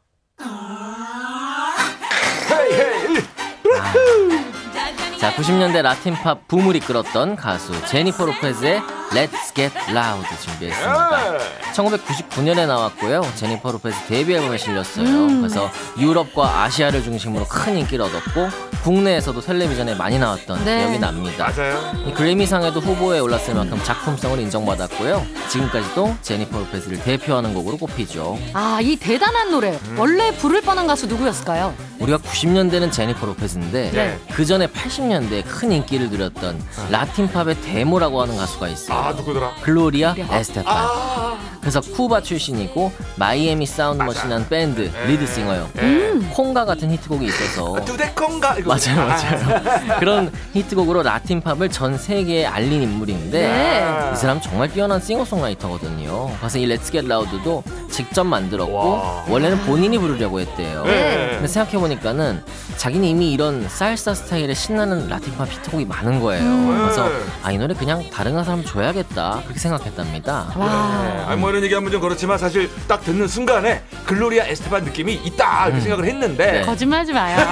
Hey 2.50 2.72
Hey. 2.74 4.39
자, 5.20 5.34
90년대 5.34 5.82
라틴팝 5.82 6.48
붐을 6.48 6.76
이끌었던 6.76 7.36
가수 7.36 7.72
제니퍼 7.88 8.24
로페즈의 8.24 8.80
Let's 9.10 9.54
Get 9.54 9.76
Loud 9.90 10.26
준비했습니다. 10.42 11.34
예. 11.34 11.38
1999년에 11.74 12.66
나왔고요. 12.66 13.20
제니퍼 13.34 13.70
로페즈 13.70 14.06
데뷔 14.06 14.34
앨범에 14.36 14.56
실렸어요. 14.56 15.26
그래서 15.40 15.70
유럽과 15.98 16.62
아시아를 16.62 17.02
중심으로 17.02 17.44
큰 17.46 17.76
인기를 17.76 18.06
얻었고 18.06 18.48
국내에서도 18.82 19.38
텔레비전에 19.42 19.94
많이 19.94 20.18
나왔던 20.18 20.64
네. 20.64 20.78
기억이 20.84 20.98
납니다. 20.98 21.52
맞아요. 21.54 21.92
이 22.06 22.14
그래미상에도 22.14 22.80
후보에 22.80 23.18
올랐을 23.18 23.54
만큼 23.54 23.78
작품성을 23.84 24.38
인정받았고요. 24.40 25.22
지금까지도 25.50 26.16
제니퍼 26.22 26.58
로페즈를 26.60 26.98
대표하는 27.02 27.52
곡으로 27.52 27.76
꼽히죠. 27.76 28.38
아, 28.54 28.78
이 28.80 28.96
대단한 28.96 29.50
노래. 29.50 29.78
원래 29.98 30.34
부를 30.34 30.62
뻔한 30.62 30.86
가수 30.86 31.06
누구였을까요? 31.08 31.89
우리가 32.00 32.18
90년대는 32.18 32.90
제니퍼 32.92 33.26
로페즈인데 33.26 33.90
네. 33.92 34.18
그 34.32 34.44
전에 34.44 34.66
80년대에 34.66 35.44
큰 35.46 35.70
인기를 35.72 36.10
누렸던 36.10 36.62
라틴 36.90 37.28
팝의 37.28 37.60
대모라고 37.60 38.22
하는 38.22 38.36
가수가 38.36 38.68
있어요. 38.68 38.98
아 38.98 39.12
누구더라? 39.12 39.54
글로리아 39.62 40.14
글로리아. 40.14 40.38
에스테판. 40.38 40.74
아. 40.76 41.49
그래서 41.60 41.80
쿠바 41.80 42.22
출신이고 42.22 42.90
마이애미 43.16 43.66
사운드 43.66 44.02
머신이란 44.02 44.48
밴드 44.48 44.90
리드 45.06 45.26
싱어요. 45.26 45.68
예. 45.78 46.10
콩가 46.32 46.64
같은 46.64 46.90
히트곡이 46.90 47.26
있어서 47.26 47.84
do 47.84 47.97
that 47.97 48.24
conga 48.24 48.56
이거. 48.58 48.74
맞아요, 48.74 49.06
맞아요. 49.06 49.98
그런 50.00 50.32
히트곡으로 50.54 51.02
라틴 51.02 51.40
팝을 51.40 51.68
전 51.68 51.98
세계에 51.98 52.46
알린 52.46 52.82
인물인데 52.82 53.40
네. 53.40 54.10
이 54.12 54.16
사람 54.16 54.40
정말 54.40 54.70
뛰어난 54.72 55.00
싱어송라이터거든요. 55.00 56.30
그래서 56.38 56.58
이 56.58 56.66
Let's 56.66 56.90
Get 56.90 57.06
Loud도 57.06 57.62
직접 57.90 58.24
만들었고 58.24 58.72
와. 58.74 59.24
원래는 59.28 59.58
본인이 59.66 59.98
부르려고 59.98 60.40
했대요. 60.40 60.84
네. 60.84 61.28
근데 61.32 61.46
생각해 61.48 61.78
보니까는 61.78 62.42
자기는 62.76 63.06
이미 63.06 63.32
이런 63.32 63.68
살사 63.68 64.14
스타일의 64.14 64.54
신나는 64.54 65.08
라틴 65.08 65.36
팝 65.36 65.50
히트곡이 65.50 65.84
많은 65.84 66.20
거예요. 66.20 66.42
음. 66.42 66.78
그래서 66.82 67.08
아 67.42 67.50
이 67.50 67.58
노래 67.58 67.74
그냥 67.74 68.04
다른 68.12 68.32
사람 68.44 68.64
줘야겠다 68.64 69.40
그렇게 69.42 69.58
생각했답니다. 69.58 70.52
와. 70.56 71.02
네. 71.02 71.24
아니 71.26 71.40
뭐 71.40 71.49
이런 71.50 71.62
얘기하면 71.64 71.90
좀 71.92 72.00
그렇지만 72.00 72.38
사실 72.38 72.70
딱 72.88 73.02
듣는 73.04 73.28
순간에 73.28 73.82
글로리아 74.06 74.46
에스테반 74.46 74.84
느낌이 74.84 75.12
있다 75.14 75.66
이렇게 75.66 75.80
생각을 75.82 76.04
했는데 76.06 76.52
네. 76.52 76.62
거짓말하지 76.62 77.12
마요. 77.12 77.36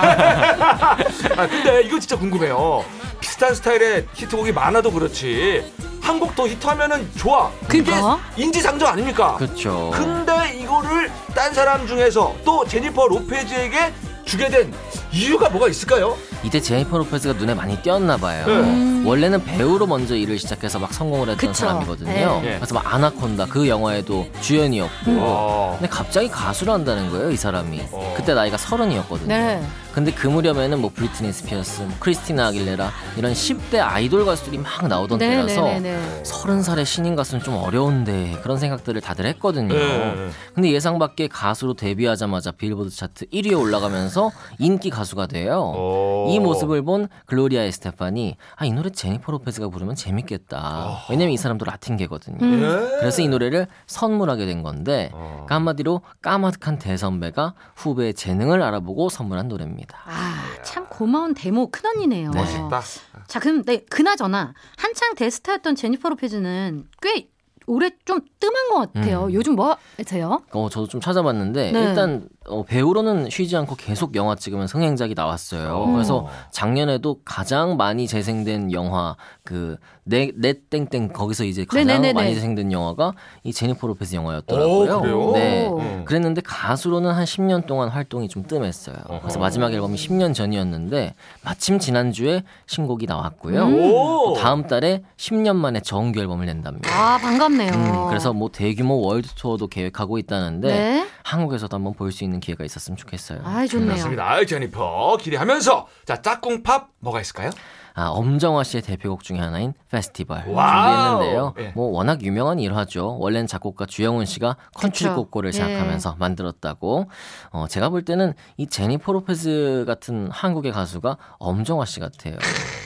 아 1.36 1.46
근데 1.48 1.82
이거 1.82 1.98
진짜 1.98 2.16
궁금해요. 2.16 2.84
비슷한 3.20 3.54
스타일의 3.54 4.06
히트곡이 4.14 4.52
많아도 4.52 4.90
그렇지 4.92 5.64
한 6.00 6.18
곡 6.20 6.34
더 6.34 6.48
히트하면은 6.48 7.10
좋아. 7.16 7.50
그게. 7.68 7.92
인지상정 8.36 8.88
아닙니까? 8.88 9.34
그렇죠. 9.36 9.90
근데 9.92 10.56
이거를 10.56 11.10
딴 11.34 11.52
사람 11.52 11.86
중에서 11.86 12.34
또 12.44 12.64
제니퍼 12.66 13.08
로페즈에게 13.08 13.92
주게 14.28 14.46
된 14.50 14.70
이유가 15.10 15.48
뭐가 15.48 15.68
있을까요? 15.68 16.14
이때 16.44 16.60
제니퍼 16.60 16.98
로페즈가 16.98 17.38
눈에 17.38 17.54
많이 17.54 17.80
띄었나 17.80 18.18
봐요. 18.18 18.46
네. 18.46 19.02
원래는 19.06 19.42
배우로 19.42 19.86
먼저 19.86 20.14
일을 20.14 20.38
시작해서 20.38 20.78
막 20.78 20.92
성공을 20.92 21.30
했던 21.30 21.36
그쵸. 21.36 21.54
사람이거든요. 21.54 22.40
네. 22.42 22.56
그래서 22.56 22.74
막 22.74 22.92
아나콘다 22.92 23.46
그 23.46 23.66
영화에도 23.66 24.28
주연이었고. 24.42 25.12
어. 25.18 25.76
근데 25.78 25.88
갑자기 25.88 26.28
가수를 26.28 26.74
한다는 26.74 27.10
거예요, 27.10 27.30
이 27.30 27.36
사람이. 27.36 27.80
어. 27.90 28.14
그때 28.18 28.34
나이가 28.34 28.58
서른이었거든요. 28.58 29.28
네. 29.28 29.62
근데 29.94 30.12
그 30.12 30.28
무렵에는 30.28 30.80
뭐 30.80 30.92
브리트니 30.94 31.32
스피어스, 31.32 31.80
뭐 31.80 31.92
크리스티나 31.98 32.48
아길레라 32.48 32.92
이런 33.16 33.32
10대 33.32 33.80
아이돌 33.80 34.24
가수들이 34.24 34.58
막 34.58 34.86
나오던 34.86 35.18
네, 35.18 35.30
때라서 35.30 35.62
네, 35.64 35.80
네, 35.80 35.96
네. 35.96 36.20
서른 36.22 36.62
살의 36.62 36.84
신인 36.84 37.16
가수는 37.16 37.42
좀 37.42 37.56
어려운데 37.56 38.38
그런 38.42 38.58
생각들을 38.58 39.00
다들 39.00 39.26
했거든요. 39.26 39.74
네. 39.74 40.28
근데 40.54 40.70
예상 40.70 41.00
밖의 41.00 41.28
가수로 41.30 41.74
데뷔하자마자 41.74 42.52
빌보드 42.52 42.90
차트 42.94 43.26
1위에 43.30 43.58
올라가면서 43.58 44.17
인기 44.58 44.90
가수가 44.90 45.26
돼요. 45.26 45.72
오. 45.76 46.26
이 46.30 46.38
모습을 46.40 46.82
본 46.82 47.08
글로리아 47.26 47.62
에스테판이 47.62 48.36
아 48.56 48.64
이 48.66 48.72
노래 48.72 48.90
제니퍼 48.90 49.32
로페즈가 49.32 49.68
부르면 49.68 49.94
재밌겠다. 49.94 51.04
왜냐면 51.10 51.32
이 51.32 51.36
사람도 51.36 51.64
라틴계거든요. 51.64 52.38
예. 52.40 52.96
그래서 53.00 53.22
이 53.22 53.28
노래를 53.28 53.66
선물하게 53.86 54.46
된 54.46 54.62
건데 54.62 55.10
어. 55.14 55.30
그러니까 55.46 55.54
한마디로 55.54 56.02
까마득한 56.22 56.78
대선배가 56.78 57.54
후배의 57.76 58.14
재능을 58.14 58.62
알아보고 58.62 59.08
선물한 59.08 59.48
노래입니다. 59.48 59.98
아, 60.06 60.62
참 60.62 60.86
고마운 60.88 61.34
대모 61.34 61.70
큰언니네요. 61.70 62.30
네. 62.30 62.38
멋있다. 62.40 62.82
자, 63.26 63.40
그럼 63.40 63.62
네, 63.64 63.78
그나저나 63.88 64.54
한창 64.76 65.14
대스타였던 65.14 65.74
제니퍼 65.76 66.08
로페즈는 66.10 66.86
꽤 67.02 67.28
올해 67.66 67.90
좀 68.06 68.20
뜸한 68.40 68.70
것 68.70 68.92
같아요. 68.94 69.24
음. 69.26 69.32
요즘 69.34 69.54
뭐 69.54 69.76
하세요? 69.98 70.40
어, 70.52 70.68
저도 70.70 70.88
좀 70.88 71.00
찾아봤는데 71.02 71.72
네. 71.72 71.82
일단 71.84 72.26
어, 72.48 72.62
배우로는 72.64 73.30
쉬지 73.30 73.56
않고 73.56 73.74
계속 73.76 74.14
영화 74.16 74.34
찍으면 74.34 74.66
흥행작이 74.66 75.14
나왔어요. 75.14 75.74
어. 75.76 75.92
그래서 75.92 76.26
작년에도 76.50 77.20
가장 77.24 77.76
많이 77.76 78.06
재생된 78.06 78.72
영화 78.72 79.16
그넷넷 79.44 80.70
땡땡 80.70 81.08
거기서 81.12 81.44
이제 81.44 81.64
가장 81.64 81.86
네네네네. 81.86 82.12
많이 82.14 82.34
재생된 82.34 82.72
영화가 82.72 83.12
이 83.44 83.52
제니퍼 83.52 83.86
로페즈 83.86 84.14
영화였더라고요. 84.14 84.96
오, 84.96 85.00
그래요? 85.00 85.32
네. 85.32 85.66
오. 85.66 85.78
음. 85.78 86.04
그랬는데 86.04 86.40
가수로는 86.44 87.10
한 87.10 87.24
10년 87.24 87.66
동안 87.66 87.88
활동이 87.88 88.28
좀 88.28 88.44
뜸했어요. 88.46 88.96
그래서 89.22 89.38
마지막 89.38 89.72
앨범이 89.72 89.96
10년 89.96 90.34
전이었는데 90.34 91.14
마침 91.42 91.78
지난주에 91.78 92.42
신곡이 92.66 93.06
나왔고요. 93.06 93.62
음. 93.64 93.74
오. 93.74 93.88
또 94.28 94.34
다음 94.34 94.66
달에 94.66 95.02
10년 95.16 95.56
만에 95.56 95.80
정규 95.80 96.20
앨범을 96.20 96.46
낸답니다. 96.46 96.88
아, 96.90 97.18
반갑네요. 97.18 97.72
음, 97.72 98.08
그래서 98.08 98.32
뭐 98.32 98.50
대규모 98.50 99.00
월드 99.00 99.28
투어도 99.34 99.66
계획하고 99.68 100.18
있다는데 100.18 100.68
네. 100.68 101.06
한국에서도 101.24 101.74
한번 101.74 101.92
볼 101.94 102.08
수 102.08 102.24
있는 102.24 102.37
기회가 102.40 102.64
있었으면 102.64 102.96
좋겠어요. 102.96 103.40
아, 103.44 103.66
좋네요. 103.66 103.90
맞습니다. 103.90 104.30
아이, 104.30 104.46
제니퍼 104.46 105.18
기대하면서 105.20 105.86
자 106.04 106.20
짝꿍 106.22 106.62
팝 106.62 106.90
뭐가 107.00 107.20
있을까요? 107.20 107.50
아, 107.98 108.10
엄정화 108.10 108.62
씨의 108.62 108.82
대표곡 108.82 109.24
중에 109.24 109.38
하나인 109.40 109.72
페스티벌 109.90 110.44
wow. 110.46 111.18
준비했는데요. 111.18 111.54
예. 111.58 111.72
뭐 111.74 111.90
워낙 111.90 112.22
유명한 112.22 112.60
일화죠. 112.60 113.18
원래는 113.18 113.48
작곡가 113.48 113.86
주영훈 113.86 114.24
씨가 114.24 114.56
컨트리 114.74 115.08
그쵸. 115.08 115.16
꼬꼬를 115.16 115.48
예. 115.48 115.52
제작하면서 115.52 116.14
만들었다고. 116.16 117.06
어, 117.50 117.66
제가 117.68 117.88
볼 117.88 118.04
때는 118.04 118.34
이 118.56 118.68
제니퍼 118.68 119.10
로페즈 119.10 119.82
같은 119.88 120.28
한국의 120.30 120.70
가수가 120.70 121.16
엄정화 121.38 121.86
씨 121.86 121.98
같아요. 121.98 122.36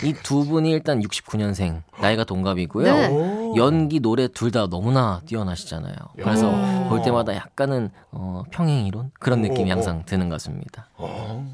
이 0.02 0.14
두 0.22 0.46
분이 0.46 0.70
일단 0.70 1.00
69년생, 1.00 1.82
나이가 2.00 2.24
동갑이고요. 2.24 2.84
네. 2.94 3.08
오. 3.08 3.54
연기, 3.56 4.00
노래 4.00 4.28
둘 4.28 4.50
다 4.50 4.66
너무나 4.68 5.20
뛰어나시잖아요. 5.26 5.94
그래서 6.16 6.50
야. 6.52 6.88
볼 6.88 7.02
때마다 7.02 7.34
약간은 7.34 7.90
어, 8.12 8.44
평행 8.50 8.86
이론 8.86 9.10
그런 9.20 9.42
느낌이 9.42 9.64
오, 9.70 9.72
오. 9.74 9.76
항상 9.76 10.04
드는 10.06 10.28
것 10.30 10.36
같습니다. 10.36 10.88
어. 10.96 11.46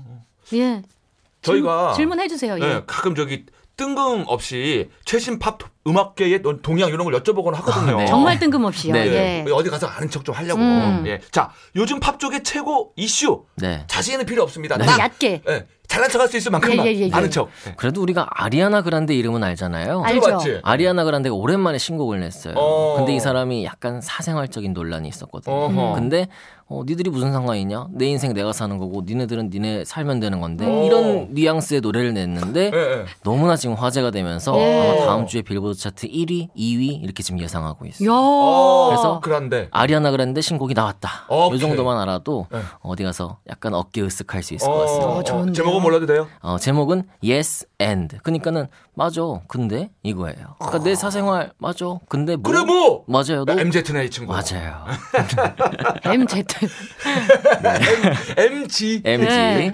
예. 0.55 0.83
저희가 1.42 1.92
질문해 1.95 2.28
주세요. 2.28 2.57
예. 2.61 2.64
예, 2.64 2.83
가끔 2.87 3.14
저기 3.14 3.47
뜬금없이 3.76 4.90
최신 5.04 5.38
팝 5.38 5.59
음악계의 5.87 6.42
동향 6.62 6.88
이런 6.88 7.04
걸 7.04 7.14
여쭤보곤 7.14 7.54
하거든요. 7.54 7.97
아, 7.97 8.00
네. 8.00 8.07
정말 8.07 8.38
뜬금없이요. 8.38 8.92
네, 8.92 9.07
예. 9.07 9.45
예, 9.47 9.50
어디 9.52 9.71
가서 9.71 9.87
아는 9.87 10.11
척 10.11 10.25
좀 10.25 10.35
하려고. 10.35 10.61
음. 10.61 11.04
예. 11.07 11.21
자, 11.30 11.50
요즘 11.76 12.00
팝 12.00 12.18
쪽의 12.18 12.42
최고 12.42 12.92
이슈. 12.97 13.45
네. 13.57 13.85
자세히는 13.87 14.26
필요 14.26 14.42
없습니다. 14.42 14.76
네. 14.76 14.85
딱 14.85 14.99
얕게. 14.99 15.42
예, 15.49 15.66
잘난 15.88 16.11
척할 16.11 16.28
수 16.28 16.37
있을 16.37 16.52
만큼만 16.52 16.87
예, 16.87 16.90
예, 16.90 16.97
예, 16.97 17.00
예. 17.07 17.11
아는 17.12 17.30
척. 17.30 17.49
예. 17.66 17.73
그래도 17.76 18.02
우리가 18.02 18.28
아리아나 18.30 18.83
그란데 18.83 19.14
이름은 19.14 19.42
알잖아요. 19.42 20.02
알죠. 20.04 20.38
아리아나 20.62 21.04
그란데가 21.04 21.35
오랜만에 21.35 21.78
신곡을 21.78 22.21
냈어요. 22.21 22.54
어. 22.57 22.97
근데 22.99 23.14
이 23.14 23.21
사람이 23.21 23.64
약간 23.64 24.00
사생활적인 24.02 24.75
논란이 24.75 25.09
있었거든요. 25.09 25.54
어허. 25.54 25.95
근데 25.95 26.28
어, 26.71 26.83
니들이 26.87 27.09
무슨 27.09 27.33
상관이냐? 27.33 27.87
내 27.92 28.07
인생 28.09 28.35
내가 28.35 28.52
사는 28.52 28.76
거고 28.76 29.02
니네들은 29.07 29.49
니네 29.50 29.85
살면 29.87 30.21
되는 30.21 30.38
건데 30.42 30.66
어. 30.66 30.85
이런 30.85 31.28
뉘앙스의 31.33 31.80
노래를 31.80 32.12
냈는데 32.12 32.71
예, 32.75 32.78
예. 32.78 33.04
너무나 33.23 33.57
지금 33.57 33.75
화제가 33.75 34.11
되면서 34.11 34.54
예. 34.61 34.90
아마 34.90 35.07
다음 35.07 35.26
주에 35.26 35.40
빌보드 35.40 35.78
차트 35.78 36.09
1위, 36.09 36.50
2위 36.54 37.02
이렇게 37.02 37.23
지금 37.23 37.40
예상하고 37.40 37.87
있어요. 37.87 38.11
야. 38.11 38.14
어, 38.14 38.87
그래서 38.90 39.21
그런데 39.23 39.68
아리아나 39.71 40.11
그란데 40.11 40.42
신곡이 40.42 40.75
나왔다. 40.75 41.25
오케이. 41.30 41.57
이 41.57 41.61
정도만 41.61 41.99
알아도 42.00 42.47
네. 42.52 42.59
어디 42.80 43.02
가서 43.02 43.38
약간 43.49 43.73
어깨 43.73 44.02
으쓱할 44.02 44.42
수 44.42 44.52
있을 44.52 44.68
것 44.68 44.78
같습니다. 44.80 45.07
어? 45.09 45.23
제목은 45.79 45.83
몰라도 45.83 46.07
돼요? 46.07 46.29
어, 46.41 46.59
제목은 46.59 47.05
Yes 47.25 47.67
and. 47.81 48.19
그러니까는 48.23 48.67
맞아. 48.95 49.21
근데 49.47 49.91
이거예요. 50.03 50.57
그러니까 50.59 50.83
내 50.85 50.95
사생활 50.95 51.53
맞아. 51.59 51.87
근데 52.09 52.37
뭐 52.37 52.51
그래 52.53 52.65
뭐 52.65 53.05
맞아요. 53.07 53.45
너 53.45 53.59
MZ네 53.59 54.05
이 54.05 54.11
친구. 54.11 54.33
맞아요. 54.33 54.85
MZ. 56.05 56.45
MG. 58.37 59.03
MG. 59.05 59.27
네. 59.27 59.73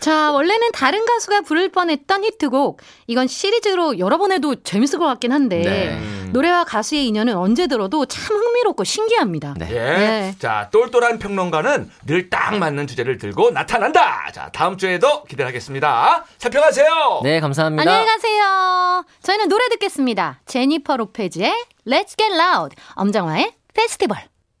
자, 0.00 0.30
원래는 0.32 0.70
다른 0.72 1.04
가수가 1.04 1.40
부를 1.42 1.70
뻔했던 1.70 2.22
히트곡. 2.24 2.80
이건 3.08 3.26
시리즈로 3.26 3.98
여러 3.98 4.16
번 4.18 4.30
해도 4.32 4.54
재밌을 4.62 4.98
것 4.98 5.06
같긴 5.06 5.32
한데 5.32 5.58
네. 5.62 6.30
노래와 6.32 6.64
가수의 6.64 7.06
인연은 7.08 7.36
언제 7.36 7.66
들어도 7.66 8.06
참 8.06 8.36
흥미롭고 8.36 8.84
신기합니다. 8.84 9.54
네. 9.58 9.68
예. 9.70 9.74
네. 9.74 10.34
자, 10.38 10.68
똘똘한 10.70 11.18
평론가는 11.18 11.90
늘 12.06 12.28
딱 12.30 12.56
맞는 12.58 12.86
주제를 12.86 13.16
들고 13.18 13.50
나타난다. 13.50 14.30
자, 14.32 14.50
다음 14.52 14.76
주에도 14.76 15.24
기대하겠습니다. 15.24 16.24
살펴가세요. 16.38 17.20
네, 17.24 17.40
감사합니다. 17.40 17.82
안녕히 17.90 18.06
가세요. 18.06 19.04
저희는 19.22 19.48
노래 19.48 19.68
듣겠습니다. 19.70 20.40
제니퍼 20.46 20.96
로페즈의 20.96 21.52
Let's 21.86 22.16
Get 22.18 22.34
Loud, 22.34 22.76
엄정화의 22.94 23.52
페스티벌. 23.74 24.18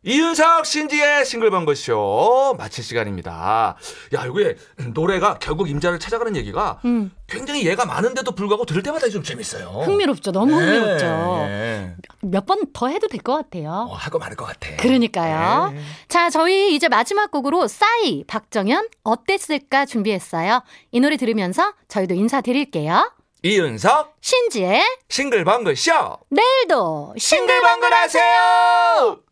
이윤석 0.08 0.64
신지의 0.64 1.26
싱글벙글쇼 1.26 2.54
마칠 2.56 2.82
시간입니다. 2.82 3.76
야, 4.14 4.24
이게 4.24 4.56
노래가 4.94 5.38
결국 5.38 5.68
임자를 5.68 5.98
찾아가는 5.98 6.34
얘기가 6.34 6.80
음, 6.86 7.12
굉장히 7.26 7.66
예가 7.66 7.84
많은데도 7.84 8.32
불구하고 8.32 8.64
들을 8.64 8.82
때마다 8.82 9.10
좀 9.10 9.22
재밌어요. 9.22 9.66
흥미롭죠. 9.84 10.32
너무 10.32 10.54
흥미롭죠. 10.58 11.04
네. 11.04 11.94
몇번 12.22 12.72
더 12.72 12.88
해도 12.88 13.06
될 13.06 13.18
것 13.20 13.34
같아요. 13.36 13.86
어, 13.90 13.94
할거 13.94 14.18
많을 14.18 14.34
것 14.34 14.46
같아. 14.46 14.76
그러니까요. 14.78 15.72
네. 15.72 15.80
자, 16.08 16.30
저희 16.30 16.74
이제 16.74 16.88
마지막 16.88 17.30
곡으로 17.30 17.68
싸이, 17.68 18.24
박정현, 18.26 18.88
어땠을까 19.04 19.84
준비했어요. 19.84 20.62
이 20.92 21.00
노래 21.00 21.18
들으면서 21.18 21.74
저희도 21.88 22.14
인사드릴게요. 22.14 23.12
이윤석 23.42 24.16
신지의 24.22 24.82
싱글벙글쇼 25.10 25.92
내일도 26.30 27.14
싱글벙글 27.18 27.92
하세요. 27.92 29.20